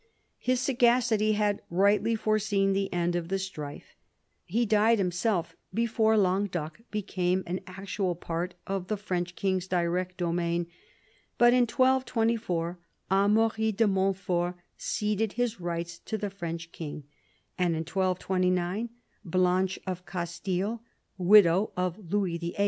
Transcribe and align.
His 0.39 0.59
sagacity 0.59 1.33
had 1.33 1.61
rightly 1.69 2.15
foreseen 2.15 2.73
the 2.73 2.91
end 2.91 3.15
of 3.15 3.27
the 3.27 3.37
strife. 3.37 3.95
He 4.45 4.65
died 4.65 4.97
himself 4.97 5.55
before 5.75 6.17
Languedoc 6.17 6.79
became 6.89 7.43
an 7.45 7.59
actual 7.67 8.15
part 8.15 8.55
of 8.65 8.87
the 8.87 8.97
French 8.97 9.35
king's 9.35 9.67
direct 9.67 10.17
domain. 10.17 10.65
But 11.37 11.53
in 11.53 11.65
1224 11.67 12.79
Amaury 13.11 13.71
de 13.73 13.85
Montfort 13.85 14.55
ceded 14.75 15.33
his 15.33 15.61
rights 15.61 15.99
to 15.99 16.17
the 16.17 16.31
French 16.31 16.71
king, 16.71 17.03
and 17.59 17.75
in 17.75 17.81
1229 17.81 18.89
Blanche 19.23 19.77
of 19.85 20.07
Castile, 20.07 20.81
widow 21.19 21.73
of 21.77 22.11
Louis 22.11 22.39
VIII. 22.39 22.55